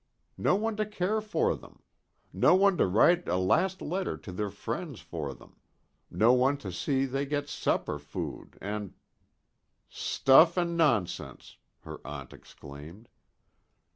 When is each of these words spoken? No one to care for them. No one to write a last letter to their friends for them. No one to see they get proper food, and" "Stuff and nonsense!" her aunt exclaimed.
No 0.39 0.55
one 0.55 0.75
to 0.77 0.85
care 0.87 1.21
for 1.21 1.55
them. 1.55 1.83
No 2.33 2.55
one 2.55 2.75
to 2.77 2.87
write 2.87 3.27
a 3.27 3.37
last 3.37 3.83
letter 3.83 4.17
to 4.17 4.31
their 4.31 4.49
friends 4.49 4.99
for 4.99 5.31
them. 5.31 5.57
No 6.09 6.33
one 6.33 6.57
to 6.57 6.71
see 6.71 7.05
they 7.05 7.27
get 7.27 7.55
proper 7.63 7.99
food, 7.99 8.57
and" 8.59 8.95
"Stuff 10.11 10.57
and 10.57 10.75
nonsense!" 10.75 11.57
her 11.81 12.01
aunt 12.03 12.33
exclaimed. 12.33 13.09